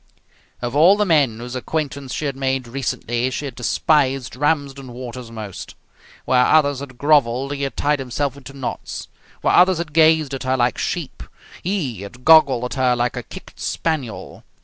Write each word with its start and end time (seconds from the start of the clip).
Of 0.63 0.75
all 0.75 0.97
the 0.97 1.05
men 1.05 1.37
whose 1.37 1.55
acquaintance 1.55 2.11
she 2.11 2.25
had 2.25 2.35
made 2.35 2.67
recently 2.67 3.29
she 3.29 3.45
had 3.45 3.53
despised 3.53 4.35
Ramsden 4.35 4.91
Waters 4.93 5.29
most. 5.29 5.75
Where 6.25 6.43
others 6.43 6.79
had 6.79 6.97
grovelled 6.97 7.53
he 7.53 7.61
had 7.61 7.77
tied 7.77 7.99
himself 7.99 8.35
into 8.35 8.53
knots. 8.53 9.09
Where 9.41 9.53
others 9.53 9.77
had 9.77 9.93
gazed 9.93 10.33
at 10.33 10.41
her 10.41 10.57
like 10.57 10.79
sheep 10.79 11.21
he 11.61 12.01
had 12.01 12.25
goggled 12.25 12.65
at 12.65 12.73
her 12.79 12.95
like 12.95 13.15
a 13.15 13.21
kicked 13.21 13.59
spaniel. 13.59 14.43